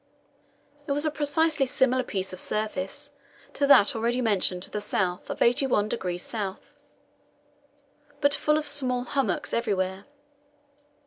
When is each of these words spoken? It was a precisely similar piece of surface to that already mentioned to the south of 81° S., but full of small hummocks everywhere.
It 0.87 0.93
was 0.93 1.05
a 1.05 1.11
precisely 1.11 1.67
similar 1.67 2.01
piece 2.01 2.33
of 2.33 2.39
surface 2.39 3.11
to 3.53 3.67
that 3.67 3.95
already 3.95 4.19
mentioned 4.19 4.63
to 4.63 4.71
the 4.71 4.81
south 4.81 5.29
of 5.29 5.41
81° 5.41 6.15
S., 6.17 6.57
but 8.19 8.33
full 8.33 8.57
of 8.57 8.65
small 8.65 9.03
hummocks 9.03 9.53
everywhere. 9.53 10.05